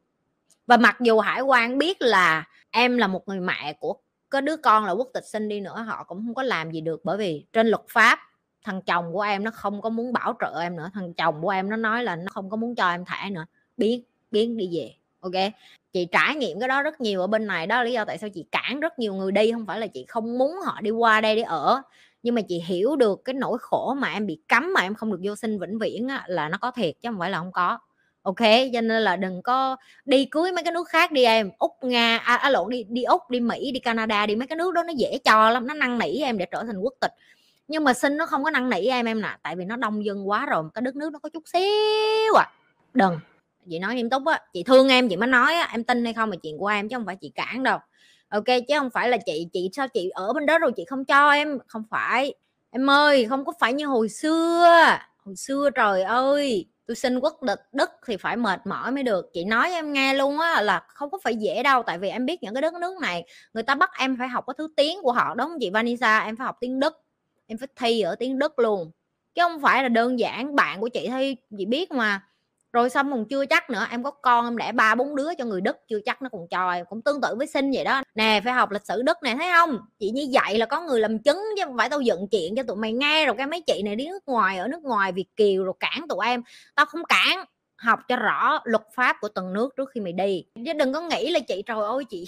Và 0.67 0.77
mặc 0.77 0.97
dù 1.01 1.21
hải 1.21 1.41
quan 1.41 1.79
biết 1.79 2.03
là 2.03 2.45
em 2.71 2.99
là 2.99 3.07
một 3.07 3.29
người 3.29 3.41
mẹ 3.41 3.73
của 3.81 3.97
có 4.31 4.41
đứa 4.41 4.57
con 4.57 4.85
là 4.85 4.93
quốc 4.93 5.09
tịch 5.15 5.25
sinh 5.25 5.49
đi 5.49 5.61
nữa 5.61 5.85
họ 5.89 6.05
cũng 6.05 6.23
không 6.27 6.35
có 6.35 6.43
làm 6.43 6.71
gì 6.71 6.81
được 6.81 7.01
bởi 7.05 7.17
vì 7.17 7.45
trên 7.53 7.67
luật 7.67 7.83
pháp 7.89 8.19
thằng 8.65 8.83
chồng 8.83 9.13
của 9.13 9.21
em 9.21 9.45
nó 9.45 9.51
không 9.51 9.83
có 9.83 9.89
muốn 9.89 10.13
bảo 10.13 10.37
trợ 10.41 10.61
em 10.61 10.77
nữa 10.77 10.91
thằng 10.95 11.15
chồng 11.15 11.43
của 11.43 11.51
em 11.51 11.71
nó 11.71 11.77
nói 11.77 12.05
là 12.05 12.17
nó 12.17 12.27
không 12.31 12.51
có 12.51 12.57
muốn 12.57 12.75
cho 12.75 12.91
em 12.91 13.05
thẻ 13.05 13.31
nữa. 13.31 13.47
Biến 13.77 14.03
biến 14.31 14.57
đi 14.57 14.69
về 14.73 14.95
ok? 15.21 15.53
Chị 15.93 16.05
trải 16.13 16.35
nghiệm 16.37 16.61
cái 16.61 16.69
đó 16.69 16.83
rất 16.83 17.01
nhiều 17.01 17.21
ở 17.21 17.27
bên 17.27 17.47
này 17.47 17.67
đó 17.67 17.77
là 17.77 17.85
lý 17.85 17.93
do 17.93 18.05
tại 18.05 18.19
sao 18.19 18.31
chị 18.31 18.45
cản 18.53 18.81
rất 18.81 18.99
nhiều 18.99 19.15
người 19.15 19.33
đi 19.33 19.53
không 19.53 19.67
phải 19.67 19.81
là 19.81 19.87
chị 19.87 20.05
không 20.09 20.39
muốn 20.39 20.57
họ 20.65 20.81
đi 20.81 20.91
qua 20.91 21.21
đây 21.21 21.37
để 21.37 21.43
ở. 21.43 21.83
Nhưng 22.23 22.35
mà 22.35 22.41
chị 22.41 22.61
hiểu 22.67 22.97
được 22.97 23.25
cái 23.25 23.35
nỗi 23.35 23.59
khổ 23.61 23.95
mà 23.99 24.13
em 24.13 24.27
bị 24.27 24.39
cấm 24.49 24.73
mà 24.75 24.81
em 24.81 24.95
không 24.95 25.13
được 25.13 25.21
vô 25.23 25.37
sinh 25.37 25.59
vĩnh 25.59 25.79
viễn 25.79 26.09
á, 26.09 26.25
là 26.27 26.49
nó 26.49 26.59
có 26.61 26.71
thiệt 26.71 26.95
chứ 27.03 27.09
không 27.09 27.19
phải 27.19 27.31
là 27.31 27.39
không 27.39 27.53
có 27.53 27.79
ok 28.23 28.41
cho 28.73 28.81
nên 28.81 29.03
là 29.03 29.17
đừng 29.17 29.43
có 29.43 29.77
đi 30.05 30.25
cưới 30.25 30.53
mấy 30.53 30.65
cái 30.65 30.73
nước 30.73 30.89
khác 30.89 31.13
đi 31.13 31.25
em. 31.25 31.51
Úc 31.59 31.73
nga 31.83 32.17
à, 32.19 32.37
à 32.37 32.51
lộn 32.51 32.71
đi 32.71 32.85
đi 32.89 33.03
úc 33.03 33.31
đi 33.31 33.41
mỹ 33.41 33.71
đi 33.73 33.81
canada 33.81 34.27
đi 34.27 34.37
mấy 34.37 34.47
cái 34.47 34.57
nước 34.57 34.75
đó 34.75 34.83
nó 34.83 34.93
dễ 34.97 35.19
cho 35.25 35.51
lắm 35.51 35.67
nó 35.67 35.75
năn 35.75 35.99
nỉ 35.99 36.21
em 36.23 36.39
để 36.39 36.47
trở 36.51 36.65
thành 36.65 36.79
quốc 36.79 36.95
tịch. 37.01 37.13
Nhưng 37.69 37.85
mà 37.85 37.93
xin 37.93 38.17
nó 38.17 38.27
không 38.27 38.45
có 38.45 38.51
năn 38.51 38.71
nỉ 38.71 38.87
em 38.87 39.07
em 39.07 39.23
nè 39.23 39.37
tại 39.43 39.57
vì 39.57 39.65
nó 39.65 39.77
đông 39.77 40.05
dân 40.05 40.29
quá 40.29 40.47
rồi 40.47 40.65
cái 40.75 40.83
đất 40.83 40.97
nước 40.97 41.13
nó 41.13 41.19
có 41.19 41.29
chút 41.29 41.43
xíu 41.53 42.35
à. 42.39 42.47
Đừng 42.95 43.19
chị 43.71 43.79
nói 43.79 43.95
nghiêm 43.95 44.11
túc 44.11 44.27
á 44.27 44.41
chị 44.53 44.63
thương 44.63 44.89
em 44.89 45.09
chị 45.09 45.17
mới 45.17 45.29
nói 45.29 45.55
á 45.55 45.69
em 45.73 45.85
tin 45.85 46.05
hay 46.05 46.15
không 46.15 46.31
là 46.31 46.37
chuyện 46.43 46.59
của 46.59 46.67
em 46.67 46.89
chứ 46.89 46.97
không 46.97 47.07
phải 47.07 47.17
chị 47.17 47.33
cản 47.35 47.63
đâu. 47.63 47.79
Ok 48.29 48.45
chứ 48.47 48.79
không 48.79 48.91
phải 48.91 49.09
là 49.09 49.17
chị 49.27 49.49
chị 49.53 49.71
sao 49.73 49.89
chị 49.89 50.11
ở 50.11 50.33
bên 50.33 50.47
đó 50.47 50.59
rồi 50.59 50.73
chị 50.77 50.85
không 50.85 51.05
cho 51.05 51.31
em 51.31 51.59
không 51.67 51.85
phải. 51.91 52.35
Em 52.71 52.91
ơi 52.91 53.27
không 53.29 53.45
có 53.45 53.53
phải 53.61 53.73
như 53.73 53.87
hồi 53.87 54.09
xưa. 54.09 54.99
Hồi 55.25 55.37
xưa 55.37 55.71
trời 55.75 56.03
ơi! 56.03 56.67
Tôi 56.91 56.97
xin 56.97 57.19
quốc 57.19 57.41
tịch 57.47 57.61
đức 57.73 57.91
thì 58.07 58.17
phải 58.17 58.37
mệt 58.37 58.67
mỏi 58.67 58.93
mới 58.93 59.03
được. 59.03 59.31
Chị 59.33 59.45
nói 59.45 59.71
em 59.71 59.93
nghe 59.93 60.15
luôn 60.15 60.39
á 60.39 60.63
là 60.63 60.83
không 60.89 61.11
có 61.11 61.19
phải 61.23 61.37
dễ 61.37 61.63
đâu, 61.63 61.83
tại 61.83 61.99
vì 61.99 62.09
em 62.09 62.27
biết 62.27 62.43
những 62.43 62.55
cái 62.55 62.63
đất 62.63 62.75
nước 62.75 63.01
này, 63.01 63.25
người 63.55 63.63
ta 63.63 63.75
bắt 63.75 63.91
em 63.99 64.17
phải 64.19 64.29
học 64.29 64.45
cái 64.47 64.55
thứ 64.59 64.69
tiếng 64.77 65.03
của 65.03 65.13
họ, 65.13 65.35
đúng 65.35 65.49
không 65.49 65.59
chị 65.61 65.71
Vanessa? 65.71 66.19
Em 66.19 66.37
phải 66.37 66.45
học 66.45 66.57
tiếng 66.61 66.81
đức, 66.81 67.05
em 67.47 67.59
phải 67.59 67.69
thi 67.77 68.01
ở 68.01 68.15
tiếng 68.15 68.39
đức 68.39 68.59
luôn. 68.59 68.91
Chứ 69.35 69.43
không 69.43 69.61
phải 69.61 69.83
là 69.83 69.89
đơn 69.89 70.19
giản 70.19 70.57
bạn 70.57 70.81
của 70.81 70.89
chị 70.89 71.09
thi, 71.09 71.37
chị 71.59 71.65
biết 71.67 71.93
mà 71.93 72.23
rồi 72.73 72.91
xong 72.91 73.11
còn 73.11 73.25
chưa 73.29 73.47
chắc 73.47 73.71
nữa, 73.71 73.87
em 73.91 74.03
có 74.03 74.11
con, 74.11 74.45
em 74.45 74.57
đẻ 74.57 74.73
ba, 74.73 74.95
bốn 74.95 75.17
đứa 75.17 75.35
cho 75.39 75.45
người 75.45 75.61
đức, 75.61 75.77
chưa 75.89 76.01
chắc 76.05 76.23
nó 76.23 76.29
còn 76.33 76.49
cho 76.51 76.71
em 76.71 76.87
cũng 76.89 77.03
tương 77.03 77.21
tự 77.21 77.35
với 77.39 77.47
sinh 77.47 77.71
vậy 77.71 77.85
đó. 77.85 78.03
Nè, 78.15 78.41
phải 78.45 78.53
học 78.53 78.71
lịch 78.71 78.87
sử 78.87 79.03
đức 79.03 79.23
này 79.23 79.35
thấy 79.35 79.49
không? 79.53 79.79
Chị 79.99 80.11
như 80.11 80.27
vậy 80.33 80.59
là 80.59 80.67
có 80.67 80.81
người 80.81 81.01
làm 81.01 81.19
chứng 81.19 81.45
chứ 81.57 81.63
không 81.65 81.77
phải 81.77 81.89
tao 81.91 82.01
dựng 82.01 82.29
chuyện 82.31 82.55
cho 82.57 82.63
tụi 82.63 82.77
mày 82.77 82.93
nghe 82.93 83.27
rồi 83.27 83.35
cái 83.39 83.47
mấy 83.47 83.61
chị 83.61 83.83
này 83.85 83.97
đi 83.97 84.07
nước 84.07 84.29
ngoài, 84.29 84.59
ở 84.59 84.69
nước 84.69 84.83
ngoài 84.83 85.13
việt 85.13 85.27
kiều 85.37 85.65
rồi 85.65 85.75
cản 85.81 86.09
tụi 86.09 86.27
em. 86.27 86.43
Tao 86.75 86.87
không 86.87 87.05
cản, 87.05 87.45
học 87.77 88.01
cho 88.09 88.17
rõ 88.17 88.61
luật 88.65 88.83
pháp 88.95 89.17
của 89.21 89.29
từng 89.29 89.53
nước 89.53 89.77
trước 89.77 89.91
khi 89.95 90.01
mày 90.01 90.13
đi. 90.13 90.45
Chứ 90.55 90.73
đừng 90.73 90.93
có 90.93 91.01
nghĩ 91.01 91.31
là 91.31 91.41
chị, 91.41 91.63
trời 91.67 91.85
ơi, 91.85 92.05
chị 92.11 92.25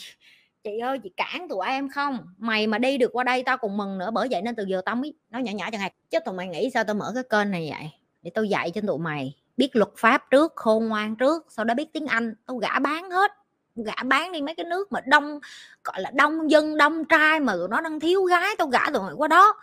chị 0.65 0.79
ơi, 0.79 0.99
chị 1.03 1.11
cản 1.17 1.49
tụi 1.49 1.67
em 1.67 1.89
không. 1.89 2.19
Mày 2.39 2.67
mà 2.67 2.79
đi 2.79 2.99
được 2.99 3.11
qua 3.13 3.25
đây 3.25 3.43
tao 3.43 3.59
cùng 3.59 3.77
mừng 3.77 3.99
nữa, 3.99 4.11
bởi 4.13 4.29
vậy 4.31 4.43
nên 4.43 4.55
từ 4.55 4.65
giờ 4.65 4.83
tao 4.85 4.97
mới 4.97 5.15
nói 5.31 5.43
nhỏ 5.43 5.53
nhỏ 5.53 5.69
chẳng 5.73 5.81
hạn. 5.81 5.93
Chứ 6.11 6.19
tụi 6.25 6.35
mày 6.35 6.49
nghĩ 6.49 6.71
sao 6.75 6.85
tao 6.85 6.95
mở 6.95 7.13
cái 7.15 7.23
kênh 7.31 7.51
này 7.51 7.69
vậy? 7.71 7.91
Để 8.23 8.31
tao 8.35 8.45
dạy 8.45 8.71
cho 8.71 8.81
tụi 8.87 8.99
mày 8.99 9.35
biết 9.63 9.77
luật 9.77 9.91
pháp 9.97 10.31
trước, 10.31 10.53
khôn 10.57 10.89
ngoan 10.89 11.17
trước, 11.17 11.47
sau 11.49 11.65
đó 11.65 11.75
biết 11.75 11.93
tiếng 11.93 12.07
anh. 12.07 12.35
Tao 12.47 12.57
gã 12.57 12.79
bán 12.79 13.11
hết. 13.11 13.33
Gã 13.77 14.03
bán 14.05 14.33
đi 14.33 14.41
mấy 14.43 14.55
cái 14.55 14.65
nước 14.65 14.93
mà 14.93 15.01
đông, 15.07 15.41
gọi 15.85 16.01
là 16.01 16.11
đông 16.15 16.51
dân, 16.51 16.77
đông 16.77 17.05
trai 17.05 17.41
mà 17.41 17.55
nó 17.71 17.81
đang 17.81 18.01
thiếu 18.01 18.25
gái, 18.25 18.55
tao 18.59 18.69
gã 18.69 18.91
tụi 18.91 19.03
mày 19.03 19.13
qua 19.17 19.29
đó. 19.29 19.55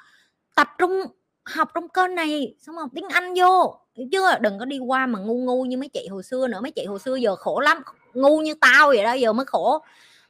Tập 0.56 0.68
trung, 0.78 1.02
học 1.44 1.70
trong 1.74 1.90
kênh 1.90 2.16
này, 2.16 2.56
xong 2.60 2.76
học 2.76 2.90
tiếng 2.96 3.10
anh 3.10 3.34
vô. 3.38 3.80
Hiểu 3.96 4.08
chưa? 4.12 4.40
Đừng 4.40 4.60
có 4.60 4.66
đi 4.66 4.80
qua 4.80 5.06
mà 5.06 5.20
ngu 5.20 5.38
ngu 5.38 5.66
như 5.66 5.78
mấy 5.78 5.90
chị 5.90 6.08
hồi 6.12 6.24
xưa 6.24 6.48
nữa. 6.48 6.60
Mấy 6.62 6.72
chị 6.72 6.86
hồi 6.86 7.00
xưa 7.00 7.16
giờ 7.16 7.36
khổ 7.36 7.60
lắm. 7.60 7.78
Ngu 8.14 8.42
như 8.42 8.54
tao 8.62 8.88
vậy 8.88 9.04
đó, 9.04 9.14
giờ 9.14 9.34
mới 9.34 9.46
khổ. 9.46 9.80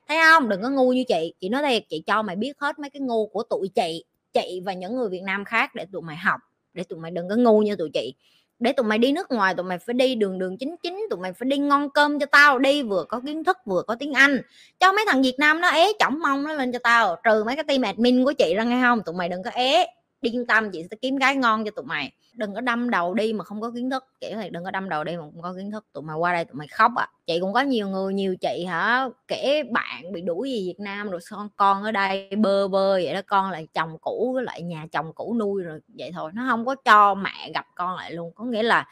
Thấy 0.08 0.18
không? 0.24 0.50
Đừng 0.50 0.62
có 0.62 0.70
ngu 0.70 0.94
như 0.94 1.04
chị. 1.08 1.34
Chị 1.40 1.50
nói 1.50 1.64
thiệt, 1.68 1.84
chị 1.90 2.04
cho 2.08 2.22
mày 2.22 2.36
biết 2.36 2.60
hết 2.60 2.80
mấy 2.80 2.90
cái 2.90 3.02
ngu 3.02 3.28
của 3.28 3.44
tụi 3.44 3.70
chị 3.76 4.04
chị 4.34 4.62
và 4.66 4.74
những 4.74 4.96
người 4.96 5.10
việt 5.10 5.24
nam 5.24 5.46
khác 5.46 5.76
để 5.76 5.86
tụi 5.92 6.02
mày 6.02 6.18
học, 6.18 6.40
để 6.74 6.84
tụi 6.84 7.00
mày 7.00 7.12
đừng 7.12 7.30
có 7.30 7.36
ngu 7.36 7.62
như 7.62 7.76
tụi 7.76 7.90
chị 7.94 8.14
để 8.60 8.74
tụi 8.74 8.86
mày 8.86 8.98
đi 8.98 9.12
nước 9.12 9.32
ngoài, 9.32 9.56
tụi 9.56 9.66
mày 9.66 9.80
phải 9.80 9.94
đi 9.94 10.16
đường 10.16 10.40
đường 10.40 10.58
chính 10.58 10.76
chính, 10.84 11.08
tụi 11.10 11.20
mày 11.20 11.34
phải 11.34 11.50
đi 11.50 11.58
ngon 11.58 11.90
cơm 11.90 12.20
cho 12.20 12.26
tao, 12.26 12.60
đi 12.60 12.84
vừa 12.84 13.04
có 13.10 13.22
kiến 13.26 13.44
thức, 13.44 13.58
vừa 13.66 13.82
có 13.88 13.96
tiếng 14.00 14.14
anh. 14.14 14.42
Cho 14.80 14.92
mấy 14.92 15.06
thằng 15.08 15.22
việt 15.22 15.36
nam 15.40 15.62
nó 15.62 15.68
ế 15.68 15.94
chỏng 16.00 16.20
mông 16.20 16.44
nó 16.44 16.54
lên 16.54 16.72
cho 16.72 16.80
tao, 16.84 17.16
trừ 17.24 17.44
mấy 17.44 17.56
cái 17.56 17.64
team 17.64 17.82
admin 17.82 18.26
của 18.26 18.34
chị 18.34 18.56
ra 18.56 18.64
nghe 18.64 18.82
không? 18.82 19.02
Tụi 19.06 19.16
mày 19.16 19.30
đừng 19.30 19.44
có 19.44 19.50
ế 19.50 19.86
điên 20.22 20.46
tâm, 20.46 20.72
chị 20.72 20.84
sẽ 20.92 20.98
kiếm 21.02 21.16
gái 21.16 21.36
ngon 21.36 21.66
cho 21.66 21.72
tụi 21.72 21.86
mày. 21.86 22.12
Đừng 22.34 22.56
có 22.56 22.62
đâm 22.62 22.90
đầu 22.90 23.14
đi 23.14 23.34
mà 23.34 23.44
không 23.44 23.62
có 23.62 23.72
kiến 23.76 23.90
thức, 23.90 24.06
kiểu 24.20 24.38
này, 24.38 24.50
đừng 24.50 24.64
có 24.64 24.72
đâm 24.72 24.90
đầu 24.90 25.04
đi 25.04 25.18
mà 25.18 25.22
không 25.22 25.42
có 25.42 25.54
kiến 25.54 25.72
thức, 25.72 25.86
tụi 25.94 26.04
mày 26.04 26.16
qua 26.18 26.34
đây 26.34 26.46
tụi 26.46 26.56
mày 26.56 26.68
khóc 26.68 26.92
à. 26.96 27.08
Chị 27.28 27.40
cũng 27.40 27.54
có 27.54 27.62
nhiều 27.62 27.88
người, 27.88 28.14
nhiều 28.14 28.36
chị 28.36 28.66
hả, 28.66 29.10
kể 29.28 29.64
bạn 29.72 30.12
bị 30.12 30.22
đuổi 30.22 30.52
gì 30.52 30.68
Việt 30.68 30.80
Nam 30.80 31.10
rồi 31.10 31.20
con 31.32 31.50
con 31.56 31.84
ở 31.84 31.92
đây 31.92 32.30
bơ 32.38 32.68
bơ 32.68 32.94
vậy 32.94 33.14
đó, 33.14 33.22
con 33.28 33.52
lại 33.52 33.68
chồng 33.74 33.98
cũ 34.02 34.32
với 34.34 34.44
lại 34.44 34.62
nhà 34.62 34.88
chồng 34.92 35.14
cũ 35.14 35.36
nuôi 35.40 35.64
rồi, 35.64 35.80
vậy 35.98 36.12
thôi. 36.14 36.32
Nó 36.34 36.46
không 36.50 36.66
có 36.66 36.76
cho 36.76 37.14
mẹ 37.14 37.52
gặp 37.54 37.66
con 37.76 37.96
lại 37.96 38.12
luôn, 38.12 38.32
có 38.36 38.44
nghĩa 38.44 38.64
là, 38.64 38.88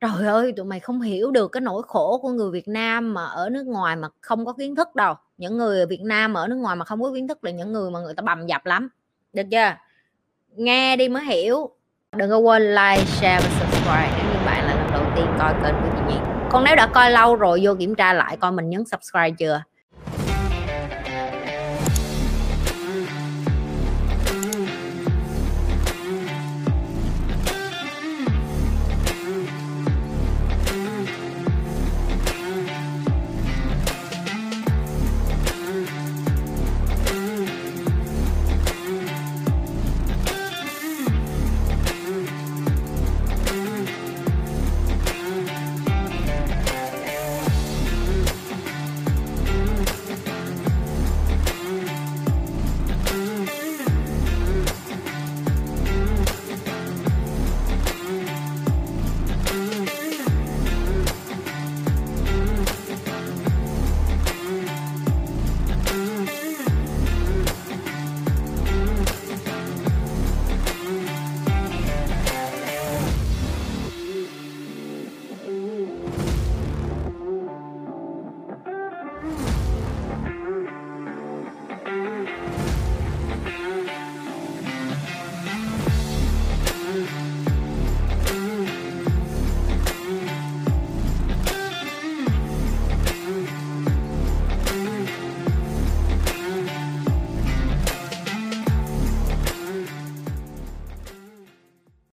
trời 0.00 0.26
ơi, 0.26 0.52
tụi 0.56 0.66
mày 0.66 0.80
không 0.80 1.00
hiểu 1.00 1.30
được 1.30 1.48
cái 1.52 1.60
nỗi 1.60 1.82
khổ 1.86 2.18
của 2.22 2.28
người 2.28 2.50
Việt 2.50 2.68
Nam 2.68 3.14
mà 3.14 3.24
ở 3.24 3.50
nước 3.50 3.66
ngoài 3.66 3.96
mà 3.96 4.08
không 4.20 4.46
có 4.46 4.52
kiến 4.52 4.74
thức 4.74 4.94
đâu. 4.94 5.14
Những 5.38 5.58
người 5.58 5.86
Việt 5.86 6.00
Nam 6.02 6.34
ở 6.34 6.48
nước 6.48 6.56
ngoài 6.56 6.76
mà 6.76 6.84
không 6.84 7.02
có 7.02 7.12
kiến 7.14 7.28
thức 7.28 7.44
là 7.44 7.50
những 7.50 7.72
người 7.72 7.90
mà 7.90 8.00
người 8.00 8.14
ta 8.14 8.22
bầm 8.22 8.46
dập 8.46 8.66
lắm, 8.66 8.88
được 9.32 9.42
chưa? 9.50 9.72
Nghe 10.56 10.96
đi 10.96 11.08
mới 11.08 11.24
hiểu. 11.24 11.70
Đừng 12.16 12.30
có 12.30 12.38
quên 12.38 12.62
like, 12.62 13.04
share 13.04 13.40
và 13.40 13.50
subscribe 13.60 14.10
nếu 14.16 14.26
như 14.32 14.46
bạn 14.46 14.66
là 14.66 14.74
lần 14.74 14.92
đầu 14.92 15.02
tiên 15.16 15.26
coi 15.38 15.54
kênh 15.64 15.74
của 15.82 15.88
chị 15.96 16.14
Nhi 16.14 16.20
còn 16.50 16.64
nếu 16.64 16.76
đã 16.76 16.86
coi 16.86 17.10
lâu 17.10 17.36
rồi, 17.36 17.60
vô 17.62 17.74
kiểm 17.78 17.94
tra 17.94 18.12
lại 18.12 18.36
coi 18.36 18.52
mình 18.52 18.70
nhấn 18.70 18.84
subscribe 18.84 19.30
chưa? 19.30 19.62